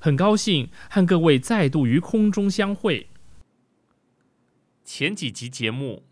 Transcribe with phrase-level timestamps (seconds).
[0.00, 3.08] 很高兴和各位再度于空中相会。
[4.84, 6.04] 前几集节目，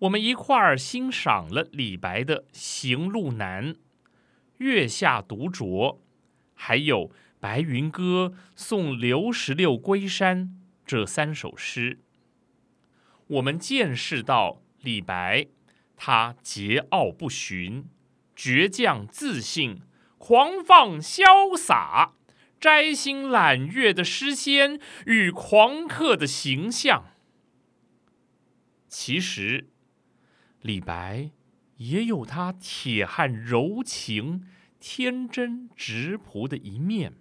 [0.00, 3.74] 我们一块儿欣赏了李白的《行路难》
[4.58, 5.62] 《月下独酌》，
[6.54, 7.08] 还有
[7.38, 11.98] 《白云歌》送刘十六归山这三首诗。
[13.26, 15.48] 我们见识到李白，
[15.96, 17.88] 他桀骜不驯、
[18.34, 19.82] 倔强自信、
[20.16, 22.15] 狂放潇洒。
[22.66, 27.12] 摘星揽月的诗仙与狂客的形象，
[28.88, 29.68] 其实
[30.62, 31.30] 李白
[31.76, 34.48] 也有他铁汉柔情、
[34.80, 37.14] 天真直朴的一面。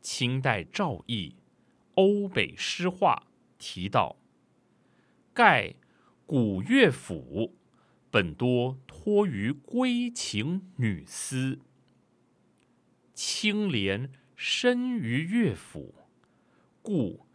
[0.00, 1.36] 清代赵翼
[1.94, 3.28] 《欧北诗话》
[3.60, 4.16] 提到
[5.32, 5.76] ：“盖
[6.26, 7.56] 古乐府
[8.10, 11.60] 本多托于归情女思。”
[13.22, 15.94] 清廉深于乐府，
[16.80, 17.26] 故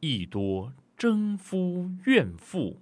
[0.00, 2.80] 亦多征夫怨妇、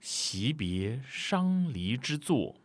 [0.00, 2.60] 惜别伤离之作。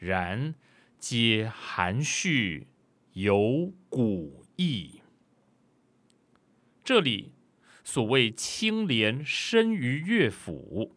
[0.00, 0.56] 然
[0.98, 2.66] 皆含蓄
[3.12, 5.00] 有古意。
[6.82, 7.30] 这里
[7.84, 10.96] 所谓清廉深于乐府，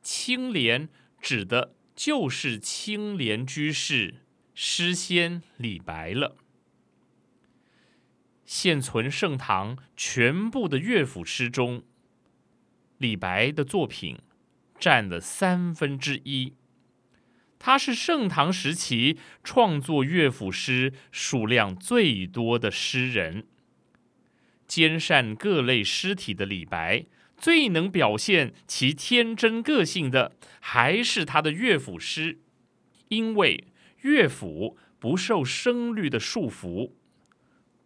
[0.00, 0.88] 清廉
[1.20, 4.22] 指的就是清廉居士
[4.54, 6.36] 诗仙李白了。
[8.48, 11.82] 现存盛唐全部的乐府诗中，
[12.96, 14.20] 李白的作品
[14.80, 16.54] 占了三分之一。
[17.58, 23.46] 他是盛唐时期创作乐府诗数量最多的诗人。
[24.66, 27.04] 兼善各类诗体的李白，
[27.36, 32.38] 最能表现其天真个性的，还是他的乐府诗，
[33.08, 33.66] 因为
[34.00, 36.92] 乐府不受声律的束缚。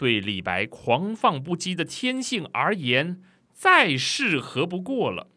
[0.02, 5.28] 对李白狂放不羁的天性而言，再适合不过了。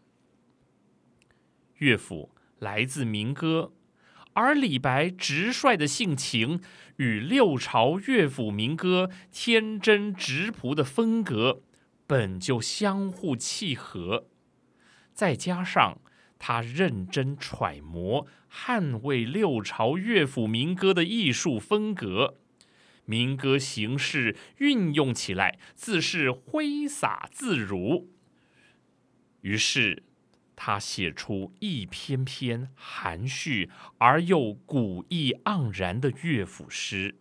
[1.78, 3.74] 乐府来自民歌，
[4.34, 6.62] 而李白直率的性情
[6.96, 11.62] 与六朝乐府民歌天真直朴的风格
[12.08, 14.26] 本就相互契合，
[15.14, 16.00] 再加上
[16.40, 22.40] 他认真揣摩、捍卫六朝乐府民歌的艺术风格。
[23.06, 28.10] 民歌形式运用起来自是挥洒自如，
[29.42, 30.04] 于是
[30.56, 33.70] 他写出一篇篇含蓄
[34.00, 37.16] 而又古意盎然的乐府诗。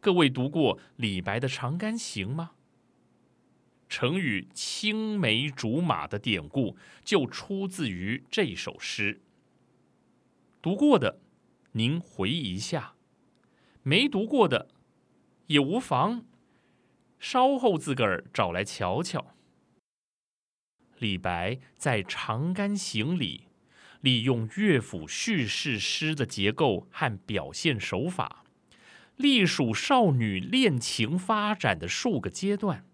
[0.00, 2.52] 各位读过李白的《长干行》吗？
[3.88, 9.22] 成语“青梅竹马”的典故就出自于这首诗。
[10.60, 11.20] 读过的，
[11.72, 12.97] 您回忆一下；
[13.88, 14.68] 没读过的，
[15.46, 16.26] 也无妨，
[17.18, 19.34] 稍后自个儿找来瞧瞧。
[20.98, 23.44] 李白在《长干行》里，
[24.02, 28.44] 利用乐府叙事诗的结构和表现手法，
[29.16, 32.84] 隶属少女恋情发展的数个阶段。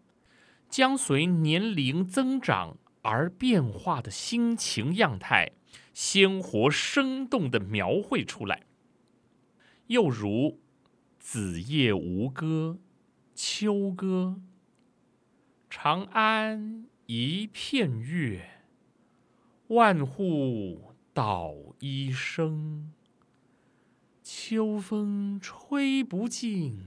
[0.68, 5.50] 将随年龄增长而变化的心情样态，
[5.92, 8.62] 鲜活生动的描绘出来。
[9.88, 10.60] 又如
[11.26, 12.76] “子夜吴歌·
[13.34, 14.42] 秋歌”，
[15.70, 18.60] 长安一片月，
[19.68, 22.92] 万户捣衣声。
[24.22, 26.84] 秋风吹不尽，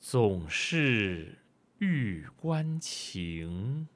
[0.00, 1.38] 总是。
[1.78, 3.86] 玉关情，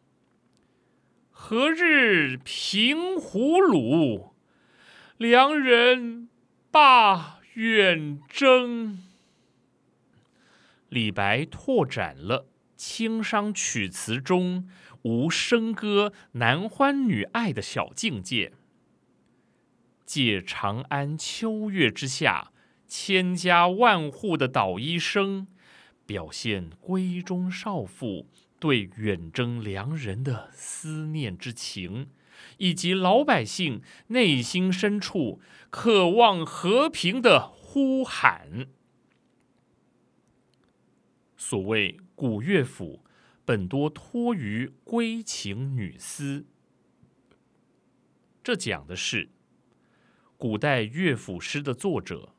[1.32, 4.34] 何日平胡虏？
[5.16, 6.28] 良人
[6.70, 8.98] 罢远征。
[10.88, 14.68] 李白拓展了清商曲词中
[15.02, 18.52] 无笙歌男欢女爱的小境界，
[20.06, 22.52] 借长安秋月之下
[22.88, 25.46] 千家万户的捣衣声。
[26.04, 28.26] 表现闺中少妇
[28.58, 32.08] 对远征良人的思念之情，
[32.58, 35.40] 以及老百姓内心深处
[35.70, 38.68] 渴望和平的呼喊。
[41.36, 43.04] 所谓古乐府，
[43.44, 46.46] 本多托于闺情女思，
[48.42, 49.30] 这讲的是
[50.36, 52.34] 古代乐府诗的作者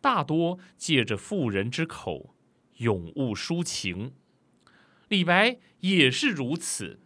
[0.00, 2.34] 大多借着妇人之口。
[2.78, 4.14] 咏物抒情，
[5.06, 6.98] 李白也是如此，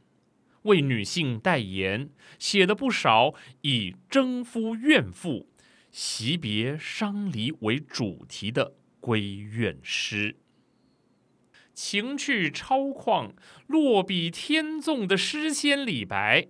[0.69, 5.49] 为女性代言，写了不少以征夫怨妇、
[5.91, 10.37] 惜别伤离为主题的闺怨诗，
[11.75, 13.33] 情趣超旷、
[13.67, 16.49] 落笔天纵的诗仙李白，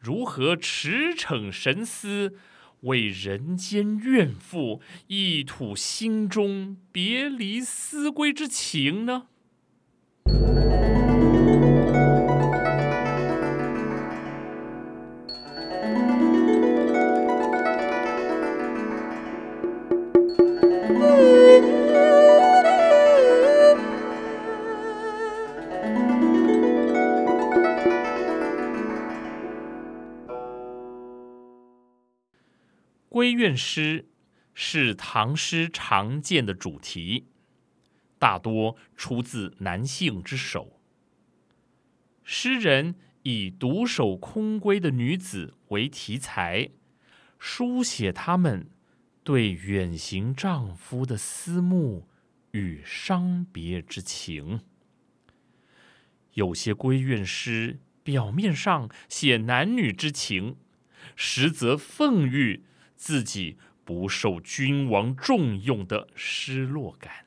[0.00, 2.36] 如何驰骋神思？
[2.80, 9.28] 为人间怨妇一吐心中别离思归之情呢？
[33.24, 34.10] 闺怨诗
[34.52, 37.28] 是唐诗常见的主题，
[38.18, 40.78] 大多出自男性之手。
[42.22, 46.68] 诗人以独守空闺的女子为题材，
[47.38, 48.68] 书写她们
[49.22, 52.06] 对远行丈夫的思慕
[52.50, 54.60] 与伤别之情。
[56.34, 60.58] 有些闺怨诗表面上写男女之情，
[61.16, 62.64] 实则讽喻。
[62.96, 67.26] 自己不受君王重用的失落感。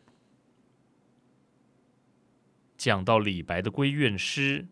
[2.78, 4.68] 讲到李白的闺怨诗，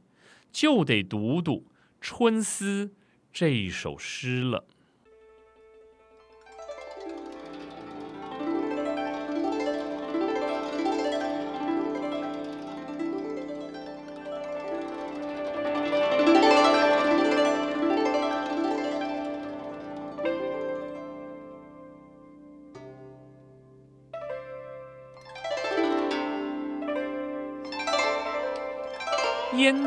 [0.51, 1.53] 就得读读
[2.00, 2.86] 《春思》
[3.33, 4.68] 这一首诗了。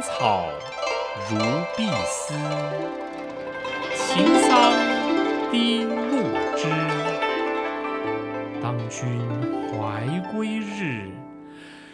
[0.08, 0.48] 草
[1.30, 1.36] 如
[1.76, 2.34] 碧丝，
[3.94, 4.72] 晴桑
[5.52, 6.22] 低露
[6.56, 6.66] 枝。
[8.62, 9.06] 当君
[9.70, 11.10] 怀归日，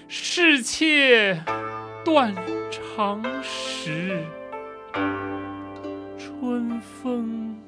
[0.06, 1.42] 是妾
[2.04, 2.33] 断
[2.71, 4.23] 肠时。
[6.16, 7.59] 春风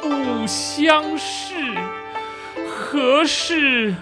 [0.00, 1.54] 不相识，
[2.68, 3.94] 何事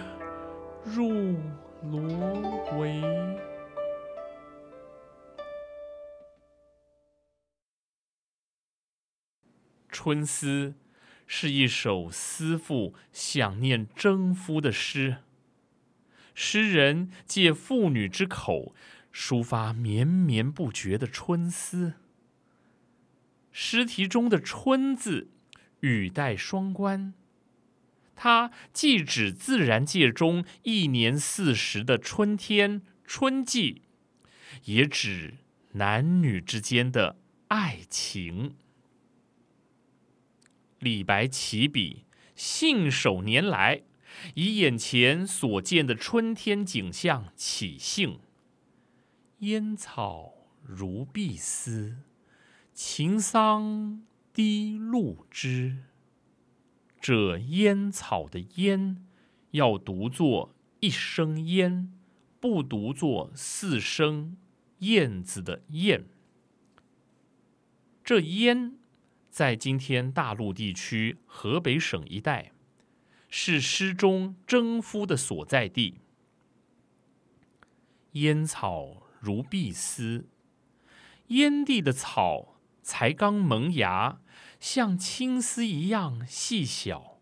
[0.85, 1.35] 入
[1.91, 2.01] 罗
[2.79, 3.03] 帷？
[9.97, 10.75] 《春思》
[11.27, 15.23] 是一首思妇想念征夫的诗。
[16.35, 18.75] 诗人借妇女之口
[19.11, 21.95] 抒发绵绵不绝的春思。
[23.51, 25.31] 诗题中的“春”字，
[25.81, 27.15] 语带双关，
[28.15, 33.81] 它既指自然界中一年四时的春天、春季，
[34.65, 35.39] 也指
[35.73, 37.17] 男女之间的
[37.49, 38.57] 爱情。
[40.79, 42.05] 李白起笔，
[42.35, 43.83] 信手拈来，
[44.35, 48.21] 以眼前所见的春天景象起兴。
[49.39, 51.97] 烟草如碧丝，
[52.73, 54.03] 晴桑
[54.33, 55.85] 低露枝。
[57.01, 59.07] 这烟草的烟，
[59.53, 61.93] 要读作一声烟，
[62.41, 64.37] 不读作四声
[64.81, 66.05] 燕子的燕。
[68.05, 68.79] 这烟。
[69.37, 72.53] 在今天大陆地区河北省一带，
[73.29, 76.01] 是诗中征夫的所在地。
[78.13, 80.27] 烟草如碧丝，
[81.27, 84.23] 烟地的草才刚萌芽，
[84.59, 87.21] 像青丝一样细小。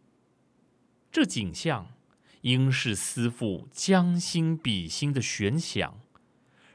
[1.11, 1.97] 这景象
[2.43, 5.99] 应是思妇将心比心的悬想，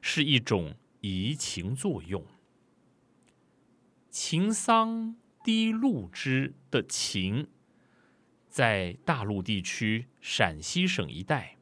[0.02, 2.26] 是一种移情作用。
[4.10, 5.16] 情桑。
[5.44, 7.48] 低露枝的情，
[8.50, 11.58] 在大陆地区陕西省一带，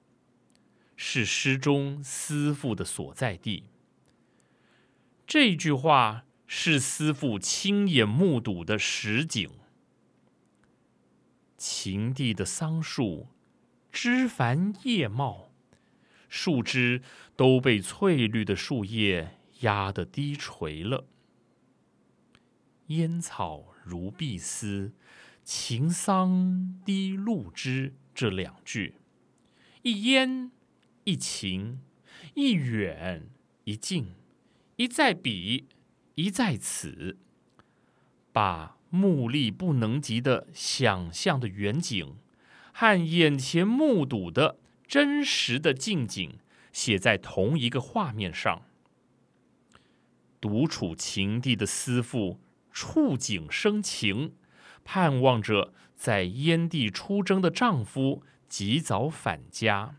[0.95, 3.65] 是诗中思妇的所在地。
[5.25, 9.49] 这句话是思妇亲眼目睹的实景。
[11.57, 13.27] 秦地的桑树，
[13.91, 15.51] 枝繁叶茂，
[16.29, 17.01] 树枝
[17.35, 21.05] 都被翠绿的树叶压得低垂了。
[22.87, 23.73] 烟草。
[23.83, 24.91] 如碧丝，
[25.45, 27.93] 晴桑低露枝。
[28.13, 28.95] 这两句，
[29.83, 30.51] 一烟
[31.05, 31.79] 一情，
[32.33, 33.29] 一远
[33.63, 34.07] 一近，
[34.75, 35.67] 一在彼，
[36.15, 37.15] 一在此，
[38.33, 42.15] 把目力不能及的想象的远景，
[42.73, 46.39] 和眼前目睹的真实的近景，
[46.73, 48.63] 写在同一个画面上。
[50.41, 52.39] 独处情地的思妇。
[52.79, 54.35] 触景生情，
[54.85, 59.95] 盼望着在燕地出征的丈夫及早返家。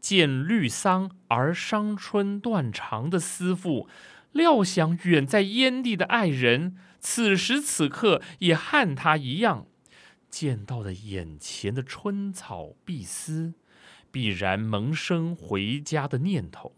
[0.00, 3.86] 见绿桑而伤春断肠的思妇，
[4.32, 9.66] 料想远在燕地的爱人，此时此刻也和他一样，
[10.30, 13.52] 见到了眼前的春草碧丝，
[14.10, 16.74] 必然萌生回家的念头。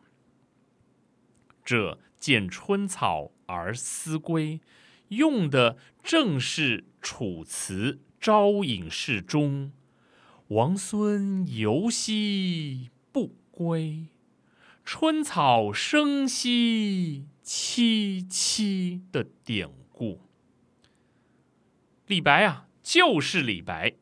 [1.65, 2.01] 这。
[2.23, 4.61] 见春草而思归，
[5.09, 9.73] 用的正是《楚辞·招隐士》中
[10.47, 14.07] “王孙犹兮不归，
[14.85, 20.21] 春草生兮萋萋”的典故。
[22.07, 23.95] 李白啊，就是李白，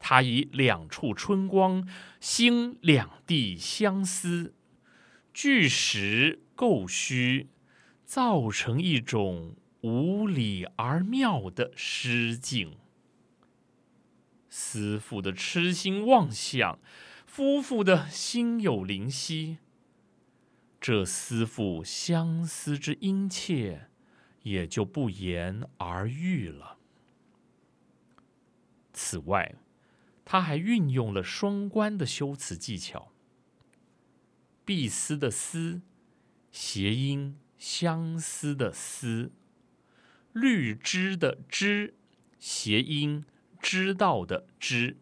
[0.00, 4.54] 他以两处春光兴两地相思，
[5.40, 6.40] 据实。
[6.56, 7.46] 构虚，
[8.04, 12.76] 造成一种无理而妙的诗境。
[14.50, 16.80] 思妇的痴心妄想，
[17.24, 19.58] 夫妇的心有灵犀，
[20.80, 23.86] 这思妇相思之殷切，
[24.42, 26.78] 也就不言而喻了。
[28.92, 29.54] 此外，
[30.24, 33.12] 他还运用了双关的修辞技巧。
[34.68, 35.80] 碧丝的丝。
[36.52, 39.32] 谐音相思的思，
[40.34, 41.94] 绿枝的枝，
[42.38, 43.24] 谐音
[43.62, 44.98] 知道的知，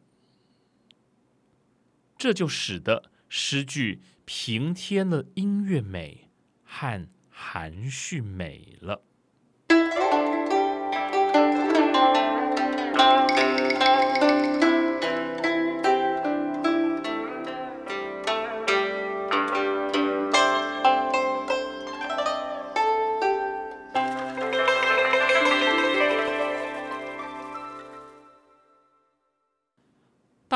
[2.16, 6.30] 这就使得诗句平添了音乐美
[6.62, 9.02] 和含蓄美了。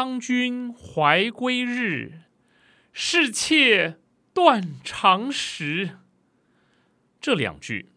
[0.01, 2.23] 当君怀归日，
[2.91, 3.99] 是妾
[4.33, 5.99] 断肠时。
[7.21, 7.93] 这两句，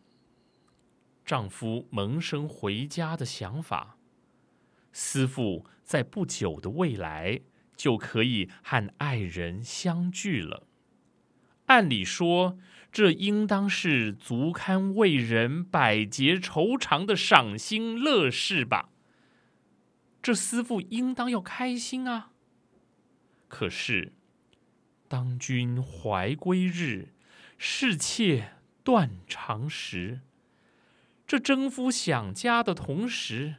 [1.24, 3.96] 丈夫萌生回家的想法，
[4.92, 7.40] 思妇在不久的未来
[7.78, 10.68] 就可以和爱人相聚了。
[11.68, 12.58] 按理说，
[12.92, 18.90] 这应当是足堪为人百结愁肠的赏心乐事吧。
[20.24, 22.32] 这思妇应当要开心啊！
[23.50, 24.14] 可是，
[25.10, 27.10] 当君怀归日，
[27.58, 28.54] 是妾
[28.86, 30.22] 断肠时。
[31.28, 33.56] 这征夫想家的同时，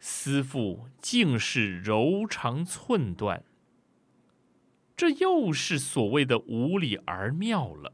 [0.00, 3.44] 思妇竟是柔肠寸断。
[4.96, 7.92] 这又是所谓的无理而妙了。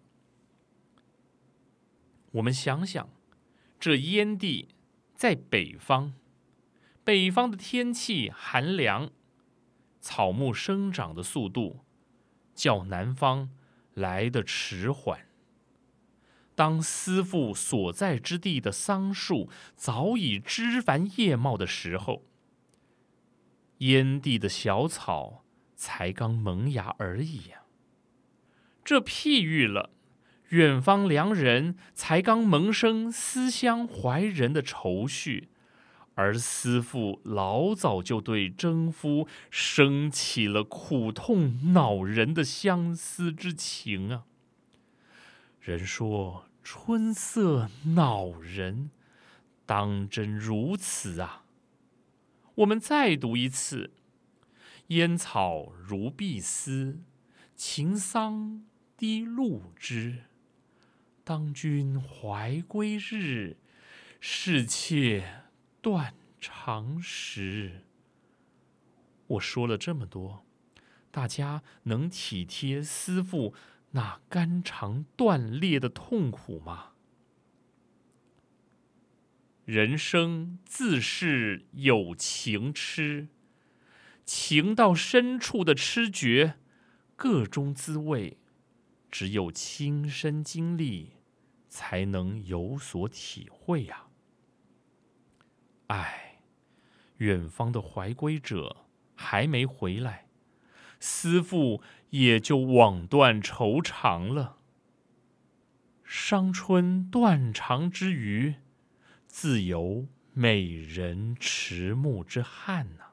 [2.30, 3.08] 我们想想，
[3.80, 4.68] 这燕地
[5.14, 6.12] 在北方，
[7.08, 9.10] 北方的天气寒凉，
[9.98, 11.86] 草木生长的速度
[12.54, 13.48] 较南方
[13.94, 15.20] 来得迟缓。
[16.54, 22.26] 当思父所在之地的桑树早已枝繁叶茂的时候，
[23.78, 27.62] 燕地的小草才刚萌芽而已呀。
[28.84, 29.92] 这譬喻了
[30.50, 35.48] 远方良人才刚萌生思乡怀人的愁绪，
[36.18, 44.24] 而思父老早就对征夫生起了苦痛恼人的相思之情啊。
[45.60, 46.44] 人说。
[46.70, 48.90] 春色恼人，
[49.64, 51.44] 当真如此啊！
[52.56, 53.92] 我们再读一次：
[54.88, 57.00] 烟草如碧丝，
[57.56, 58.66] 情桑
[58.98, 60.24] 低露枝。
[61.24, 63.56] 当君怀归日，
[64.20, 65.44] 是妾
[65.80, 67.84] 断肠时。
[69.26, 70.44] 我说了这么多，
[71.10, 73.54] 大家能体贴思妇？
[73.92, 76.92] 那肝肠断裂的痛苦吗？
[79.64, 83.28] 人生自是有情痴，
[84.24, 86.58] 情到深处的痴觉，
[87.16, 88.38] 各中滋味，
[89.10, 91.12] 只有亲身经历，
[91.68, 94.07] 才能有所体会呀。
[95.88, 96.40] 唉，
[97.18, 100.26] 远方的怀归者还没回来。
[101.00, 104.56] 思妇也就枉断愁肠了。
[106.04, 108.54] 伤春断肠之余，
[109.26, 113.12] 自有美人迟暮之憾呐。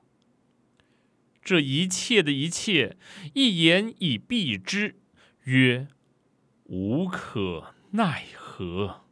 [1.43, 2.97] 这一切的一切，
[3.33, 4.95] 一言以蔽之，
[5.43, 5.87] 曰
[6.63, 9.05] 无可奈何。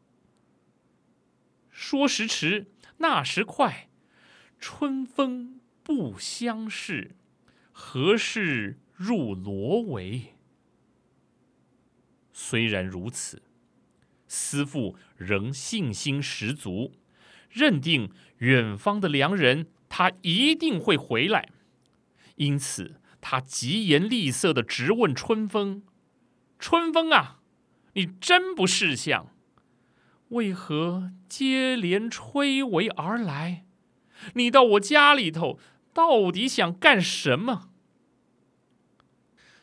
[1.70, 2.73] 说时迟，
[3.04, 3.90] 那时快，
[4.60, 7.18] 春风不相识。
[7.74, 10.28] 何事入罗帷？
[12.32, 13.44] 虽然如此，
[14.30, 16.94] 思父仍信心十足，
[17.50, 21.50] 认定远方的良人他一定会回来。
[22.38, 25.84] 因此，他疾言厉色的直问春风
[26.58, 27.42] ：“春风啊，
[27.96, 29.30] 你真不识相，
[30.34, 33.66] 为何接连吹围而来？
[34.36, 35.60] 你到我家里头？”
[35.94, 37.70] 到底想干什么？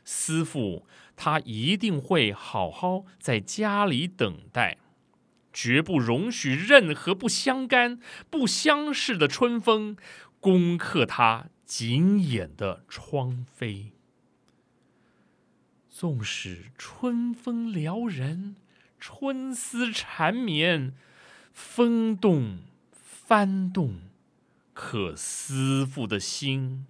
[0.04, 4.78] 思父他一定会好好在家里等待，
[5.52, 7.98] 绝不容许任何不相干、
[8.30, 9.96] 不相识的春风
[10.38, 13.90] 攻克他紧掩的窗扉。
[15.88, 18.54] 纵使春风撩人，
[19.00, 20.94] 春思缠绵，
[21.52, 22.58] 风动
[22.92, 24.02] 翻动。
[24.72, 26.86] 可思妇的心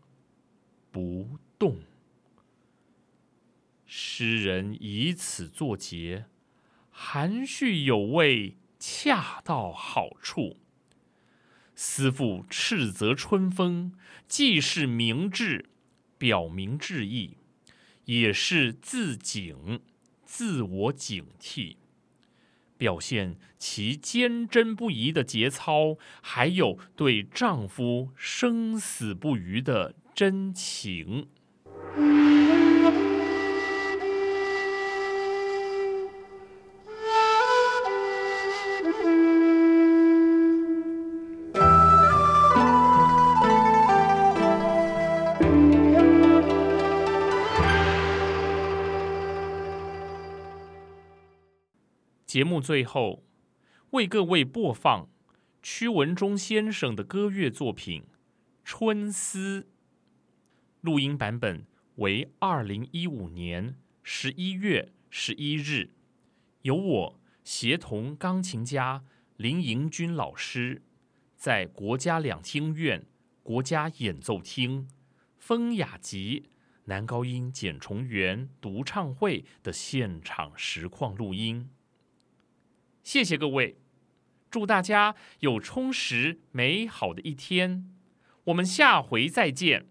[0.91, 1.81] 不动。
[3.87, 6.27] 诗人以此作结，
[6.91, 10.59] 含蓄有味，恰到好处。
[11.75, 13.93] 思妇斥责春风，
[14.29, 15.71] 既是明志，
[16.19, 17.39] 表明志意，
[18.05, 19.81] 也是自警，
[20.25, 21.77] 自我警惕。
[22.81, 31.29] 表现其坚贞不移的节操，还有对丈夫生死不渝的真情。
[52.41, 53.23] 节目最后
[53.91, 55.11] 为各位播放
[55.61, 58.05] 屈文忠先生的歌乐作品
[58.65, 59.61] 《春思》，
[60.81, 65.91] 录音版本为二零一五年十一月十一日，
[66.63, 69.05] 由我协同钢琴家
[69.37, 70.81] 林迎君老师
[71.37, 73.05] 在国家两厅院
[73.43, 74.89] 国家演奏厅
[75.37, 76.49] 风雅集
[76.85, 81.69] 男高音简崇元独唱会的现场实况录音。
[83.03, 83.77] 谢谢各位，
[84.51, 87.85] 祝大家有充实美好的一天，
[88.45, 89.87] 我们下回再见。